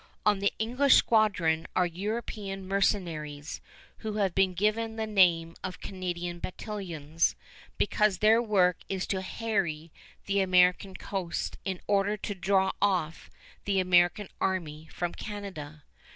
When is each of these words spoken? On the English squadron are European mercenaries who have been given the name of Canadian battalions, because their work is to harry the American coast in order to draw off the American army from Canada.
On 0.25 0.39
the 0.39 0.51
English 0.57 0.95
squadron 0.95 1.67
are 1.75 1.85
European 1.85 2.67
mercenaries 2.67 3.61
who 3.97 4.13
have 4.13 4.33
been 4.33 4.55
given 4.55 4.95
the 4.95 5.05
name 5.05 5.53
of 5.63 5.79
Canadian 5.79 6.39
battalions, 6.39 7.35
because 7.77 8.17
their 8.17 8.41
work 8.41 8.77
is 8.89 9.05
to 9.05 9.21
harry 9.21 9.91
the 10.25 10.39
American 10.41 10.95
coast 10.95 11.59
in 11.65 11.79
order 11.85 12.17
to 12.17 12.33
draw 12.33 12.71
off 12.81 13.29
the 13.65 13.79
American 13.79 14.29
army 14.41 14.89
from 14.91 15.13
Canada. 15.13 15.83